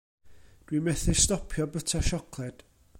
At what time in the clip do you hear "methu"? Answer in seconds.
0.87-1.15